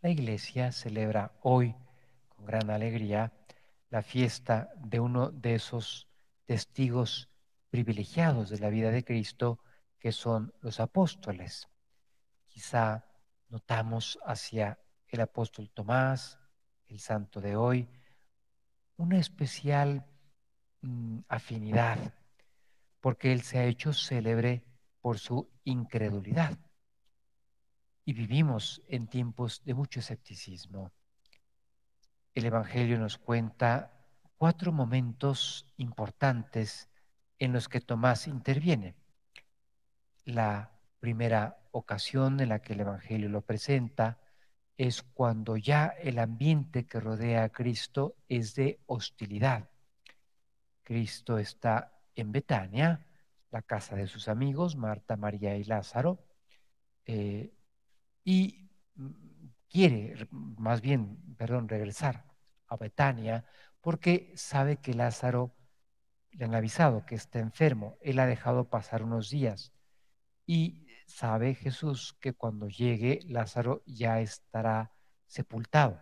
[0.00, 1.74] La iglesia celebra hoy
[2.28, 3.32] con gran alegría
[3.90, 6.06] la fiesta de uno de esos
[6.44, 7.28] testigos
[7.68, 9.58] privilegiados de la vida de Cristo,
[9.98, 11.68] que son los apóstoles.
[12.46, 13.06] Quizá
[13.48, 16.38] notamos hacia el apóstol Tomás,
[16.86, 17.88] el santo de hoy,
[18.98, 20.06] una especial
[20.80, 22.14] mm, afinidad,
[23.00, 24.62] porque él se ha hecho célebre
[25.00, 26.56] por su incredulidad.
[28.08, 30.92] Y vivimos en tiempos de mucho escepticismo.
[32.32, 34.00] El Evangelio nos cuenta
[34.38, 36.88] cuatro momentos importantes
[37.38, 38.96] en los que Tomás interviene.
[40.24, 44.18] La primera ocasión en la que el Evangelio lo presenta
[44.78, 49.68] es cuando ya el ambiente que rodea a Cristo es de hostilidad.
[50.82, 53.06] Cristo está en Betania,
[53.50, 56.24] la casa de sus amigos, Marta, María y Lázaro,
[57.04, 57.52] eh,
[58.30, 58.68] y
[59.70, 62.26] quiere, más bien, perdón, regresar
[62.66, 63.46] a Betania
[63.80, 65.56] porque sabe que Lázaro
[66.32, 67.96] le han avisado que está enfermo.
[68.02, 69.72] Él ha dejado pasar unos días
[70.44, 74.92] y sabe Jesús que cuando llegue Lázaro ya estará
[75.26, 75.98] sepultado.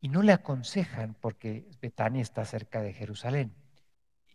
[0.00, 3.54] Y no le aconsejan porque Betania está cerca de Jerusalén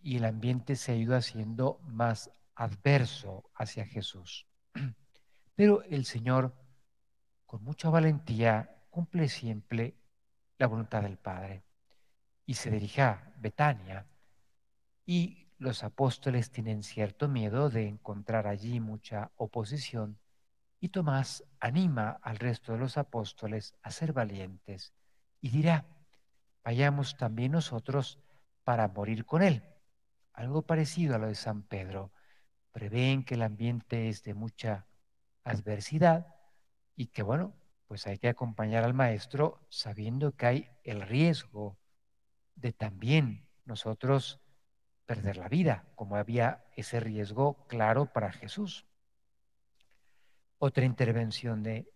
[0.01, 4.47] y el ambiente se ha ido haciendo más adverso hacia Jesús.
[5.55, 6.53] Pero el Señor,
[7.45, 9.95] con mucha valentía, cumple siempre
[10.57, 11.63] la voluntad del Padre
[12.45, 14.05] y se dirige a Betania
[15.05, 20.19] y los apóstoles tienen cierto miedo de encontrar allí mucha oposición
[20.79, 24.93] y Tomás anima al resto de los apóstoles a ser valientes
[25.41, 25.85] y dirá,
[26.63, 28.19] vayamos también nosotros
[28.63, 29.63] para morir con él.
[30.33, 32.11] Algo parecido a lo de San Pedro.
[32.71, 34.85] Prevén que el ambiente es de mucha
[35.45, 36.35] adversidad
[36.95, 37.53] y que bueno,
[37.87, 41.77] pues hay que acompañar al maestro sabiendo que hay el riesgo
[42.55, 44.41] de también nosotros
[45.05, 48.87] perder la vida, como había ese riesgo claro para Jesús.
[50.57, 51.91] Otra intervención de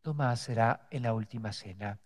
[0.00, 2.00] Tomás será en la última cena,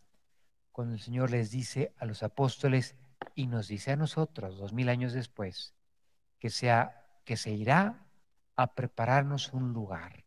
[0.72, 2.96] cuando el Señor les dice a los apóstoles
[3.34, 5.74] y nos dice a nosotros, dos mil años después,
[6.38, 8.06] que, sea, que se irá
[8.54, 10.25] a prepararnos un lugar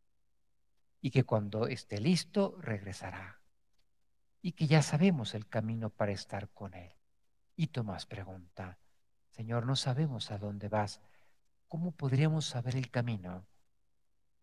[1.01, 3.39] y que cuando esté listo regresará
[4.41, 6.93] y que ya sabemos el camino para estar con Él.
[7.55, 8.79] Y Tomás pregunta,
[9.29, 11.01] Señor, no sabemos a dónde vas.
[11.67, 13.45] ¿Cómo podríamos saber el camino?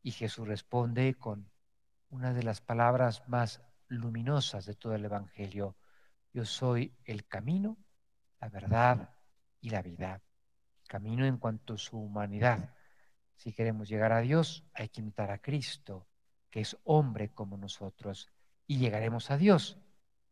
[0.03, 1.50] Y Jesús responde con
[2.09, 5.77] una de las palabras más luminosas de todo el Evangelio.
[6.33, 7.78] Yo soy el camino,
[8.41, 9.11] la verdad
[9.61, 10.22] y la vida.
[10.87, 12.75] Camino en cuanto a su humanidad.
[13.34, 16.06] Si queremos llegar a Dios, hay que imitar a Cristo,
[16.51, 18.31] que es hombre como nosotros,
[18.67, 19.79] y llegaremos a Dios.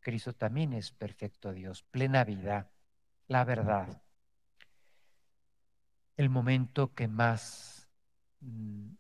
[0.01, 2.71] Cristo también es perfecto Dios, plena vida,
[3.29, 4.05] la verdad
[6.17, 7.89] el momento que más
[8.41, 8.91] mm,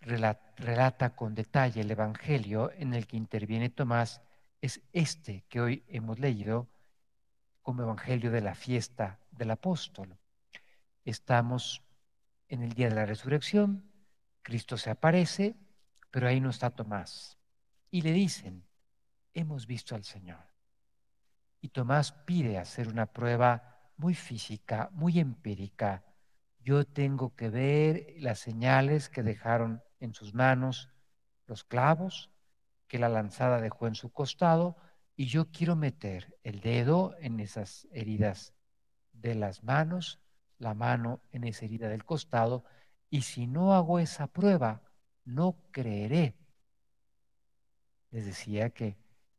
[0.00, 4.22] relata, con detalle el Evangelio en el que interviene Tomás
[4.60, 6.68] es este que hoy hemos leído
[7.62, 10.16] como Evangelio de la fiesta del apóstol.
[11.04, 11.82] Estamos
[12.48, 13.84] en el día de la resurrección,
[14.42, 15.56] Cristo se aparece,
[16.10, 17.38] pero ahí no está Tomás.
[17.90, 18.64] Y le dicen,
[19.34, 20.44] hemos visto al Señor.
[21.60, 26.04] Y Tomás pide hacer una prueba muy física, muy empírica,
[26.60, 30.90] yo tengo que ver las señales que dejaron en sus manos
[31.46, 32.30] los clavos
[32.88, 34.76] que la lanzada dejó en su costado
[35.16, 38.54] y yo quiero meter el dedo en esas heridas
[39.12, 40.20] de las manos,
[40.58, 42.64] la mano en esa herida del costado
[43.08, 44.82] y si no hago esa prueba,
[45.28, 46.34] no creeré.
[48.10, 48.96] Les decía que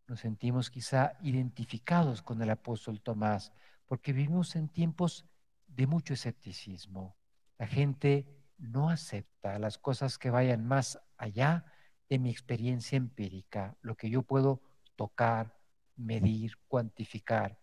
[0.08, 3.52] nos sentimos quizá identificados con el apóstol Tomás
[3.88, 5.26] porque vivimos en tiempos
[5.68, 7.18] de mucho escepticismo.
[7.58, 8.28] La gente
[8.58, 11.66] no acepta las cosas que vayan más allá
[12.08, 14.62] de mi experiencia empírica, lo que yo puedo
[14.96, 15.58] tocar,
[15.96, 17.60] medir, cuantificar.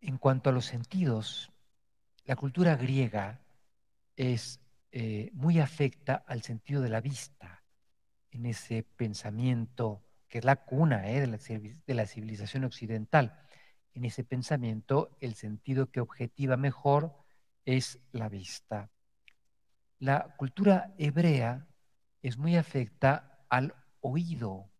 [0.00, 1.50] En cuanto a los sentidos,
[2.24, 3.40] la cultura griega
[4.16, 4.60] es
[4.92, 7.64] eh, muy afecta al sentido de la vista,
[8.30, 13.48] en ese pensamiento que es la cuna eh, de la civilización occidental
[13.98, 17.16] en ese pensamiento el sentido que objetiva mejor
[17.64, 18.90] es la vista.
[19.98, 21.66] La cultura hebrea
[22.22, 24.70] es muy afecta al oído.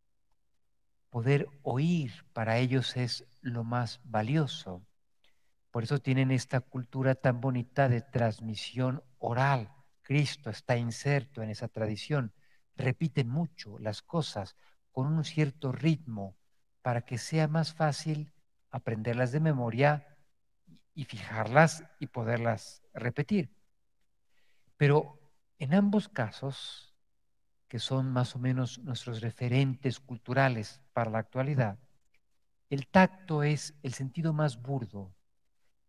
[1.10, 4.86] Poder oír para ellos es lo más valioso.
[5.72, 9.72] Por eso tienen esta cultura tan bonita de transmisión oral.
[10.08, 12.32] Cristo está inserto en esa tradición.
[12.76, 14.56] repiten mucho las cosas
[14.90, 16.34] con un cierto ritmo
[16.80, 18.32] para que sea más fácil
[18.70, 20.16] aprenderlas de memoria
[20.94, 23.50] y fijarlas y poderlas repetir.
[24.78, 25.20] Pero
[25.58, 26.94] en ambos casos,
[27.66, 31.78] que son más o menos nuestros referentes culturales para la actualidad,
[32.70, 35.14] el tacto es el sentido más burdo,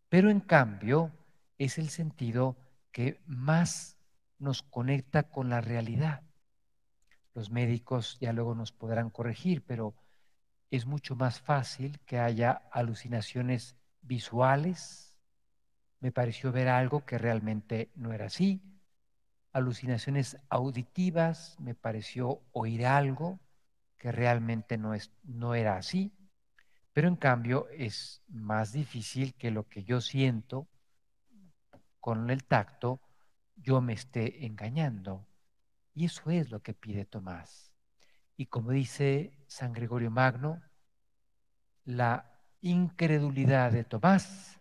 [0.09, 1.09] pero en cambio
[1.57, 2.57] es el sentido
[2.91, 3.95] que más
[4.39, 6.23] nos conecta con la realidad.
[7.33, 9.93] Los médicos ya luego nos podrán corregir, pero
[10.71, 15.17] es mucho más fácil que haya alucinaciones visuales.
[15.99, 18.61] Me pareció ver algo que realmente no era así.
[19.51, 23.39] Alucinaciones auditivas, me pareció oír algo
[23.97, 26.13] que realmente no, es, no era así.
[26.93, 30.67] Pero en cambio es más difícil que lo que yo siento
[31.99, 33.01] con el tacto,
[33.61, 35.27] yo me esté engañando.
[35.93, 37.73] Y eso es lo que pide Tomás.
[38.37, 40.61] Y como dice San Gregorio Magno,
[41.83, 44.59] la incredulidad de Tomás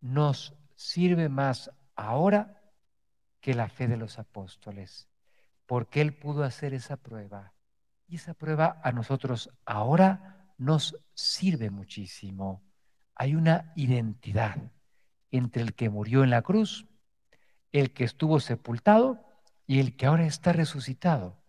[0.00, 2.60] nos sirve más ahora
[3.40, 5.08] que la fe de los apóstoles,
[5.66, 7.54] porque él pudo hacer esa prueba.
[8.06, 12.62] Y esa prueba a nosotros ahora nos sirve muchísimo.
[13.14, 14.56] Hay una identidad
[15.30, 16.86] entre el que murió en la cruz,
[17.74, 19.20] el que estuvo sepultado
[19.66, 21.42] y el que ahora está resucitado,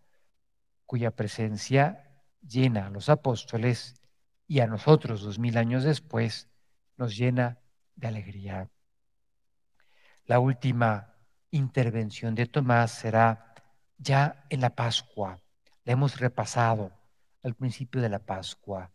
[0.88, 4.02] cuya presencia llena a los apóstoles
[4.48, 6.50] y a nosotros dos mil años después
[6.98, 7.60] nos llena
[7.96, 8.72] de alegría.
[10.26, 11.14] La última
[11.52, 13.54] intervención de Tomás será
[14.00, 15.40] ya en la Pascua.
[15.84, 16.92] La hemos repasado
[17.44, 18.92] al principio de la Pascua,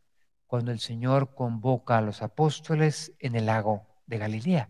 [0.49, 4.69] cuando el Señor convoca a los apóstoles en el lago de Galilea.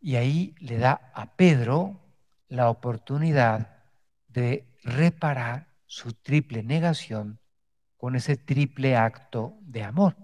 [0.00, 2.00] Y ahí le da a Pedro
[2.48, 3.82] la oportunidad
[4.28, 7.40] de reparar su triple negación
[7.96, 10.16] con ese triple acto de amor.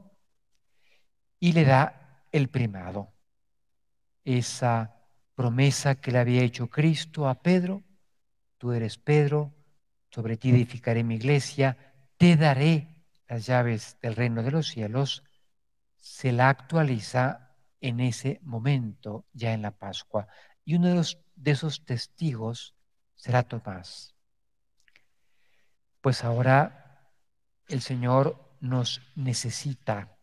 [1.40, 3.12] Y le da el primado,
[4.24, 4.94] esa
[5.34, 7.82] promesa que le había hecho Cristo a Pedro,
[8.58, 9.52] tú eres Pedro,
[10.10, 11.76] sobre ti edificaré mi iglesia,
[12.16, 15.24] te daré las llaves del reino de los cielos,
[15.98, 17.44] se la actualiza
[17.84, 20.26] en ese momento, ya en la Pascua.
[20.64, 22.75] Y uno de, los, de esos testigos
[23.14, 24.14] será Tomás.
[26.00, 27.10] Pues ahora
[27.69, 30.16] el Señor nos necesita.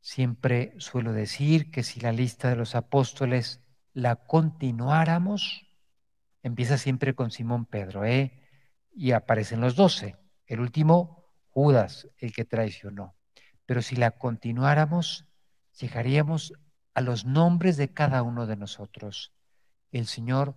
[0.00, 3.60] Siempre suelo decir que si la lista de los apóstoles
[3.92, 5.66] la continuáramos,
[6.44, 8.40] empieza siempre con Simón Pedro, ¿eh?
[8.94, 10.16] Y aparecen los doce.
[10.46, 13.16] El último, Judas, el que traicionó.
[13.66, 15.26] Pero si la continuáramos,
[15.78, 16.52] llegaríamos
[16.94, 19.32] a los nombres de cada uno de nosotros.
[19.90, 20.56] El Señor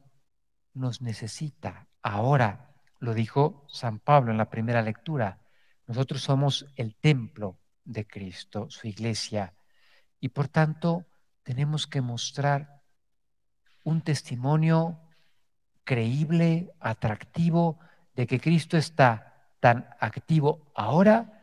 [0.74, 5.40] nos necesita ahora, lo dijo San Pablo en la primera lectura.
[5.88, 9.54] Nosotros somos el templo de Cristo, su iglesia,
[10.20, 11.06] y por tanto
[11.44, 12.82] tenemos que mostrar
[13.84, 15.00] un testimonio
[15.84, 17.80] creíble, atractivo,
[18.16, 21.35] de que Cristo está tan activo ahora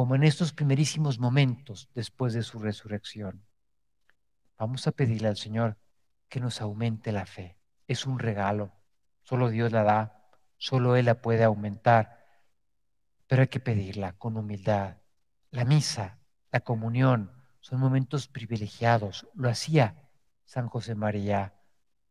[0.00, 3.44] como en estos primerísimos momentos después de su resurrección.
[4.56, 5.76] Vamos a pedirle al Señor
[6.30, 7.58] que nos aumente la fe.
[7.86, 8.72] Es un regalo,
[9.20, 12.24] solo Dios la da, solo Él la puede aumentar,
[13.26, 14.96] pero hay que pedirla con humildad.
[15.50, 16.18] La misa,
[16.50, 19.28] la comunión, son momentos privilegiados.
[19.34, 20.08] Lo hacía
[20.46, 21.60] San José María.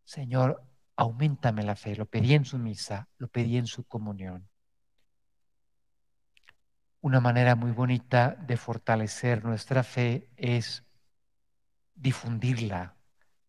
[0.04, 0.64] Señor,
[0.96, 1.96] aumentame la fe.
[1.96, 4.48] Lo pedí en su misa, lo pedí en su comunión.
[7.02, 10.84] Una manera muy bonita de fortalecer nuestra fe es
[11.96, 12.98] difundirla.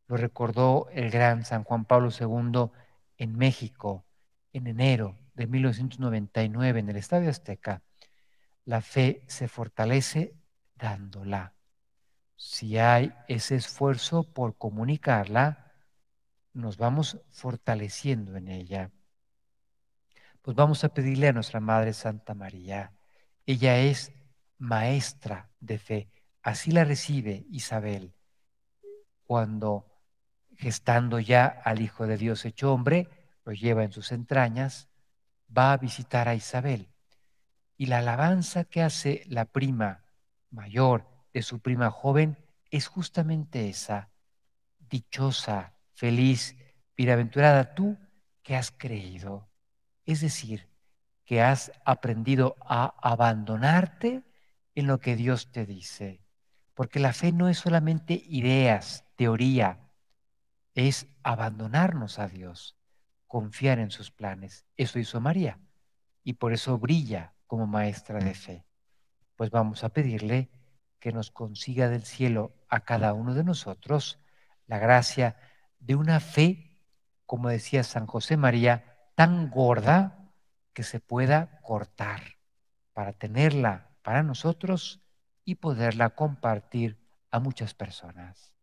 [0.06, 2.70] Lo recordó el gran San Juan Pablo II
[3.16, 4.06] en México
[4.52, 7.82] en enero de 1999 en el Estadio Azteca.
[8.64, 10.36] La fe se fortalece
[10.76, 11.54] dándola.
[12.36, 15.72] Si hay ese esfuerzo por comunicarla,
[16.52, 18.92] nos vamos fortaleciendo en ella.
[20.40, 22.92] Pues vamos a pedirle a nuestra Madre Santa María
[23.50, 24.12] ella es
[24.58, 26.10] maestra de fe.
[26.42, 28.14] Así la recibe Isabel
[29.24, 29.86] cuando,
[30.56, 33.08] gestando ya al Hijo de Dios hecho hombre,
[33.44, 34.88] lo lleva en sus entrañas,
[35.56, 36.88] va a visitar a Isabel.
[37.76, 40.04] Y la alabanza que hace la prima
[40.50, 42.38] mayor de su prima joven
[42.70, 44.10] es justamente esa.
[44.78, 46.56] Dichosa, feliz,
[46.96, 47.98] bienaventurada tú
[48.42, 49.48] que has creído.
[50.04, 50.69] Es decir,
[51.30, 54.24] que has aprendido a abandonarte
[54.74, 56.24] en lo que Dios te dice.
[56.74, 59.78] Porque la fe no es solamente ideas, teoría,
[60.74, 62.76] es abandonarnos a Dios,
[63.28, 64.66] confiar en sus planes.
[64.76, 65.60] Eso hizo María
[66.24, 68.64] y por eso brilla como maestra de fe.
[69.36, 70.50] Pues vamos a pedirle
[70.98, 74.18] que nos consiga del cielo a cada uno de nosotros
[74.66, 75.36] la gracia
[75.78, 76.82] de una fe,
[77.24, 80.19] como decía San José María, tan gorda
[80.72, 82.22] que se pueda cortar
[82.92, 85.00] para tenerla para nosotros
[85.44, 86.98] y poderla compartir
[87.30, 88.54] a muchas personas.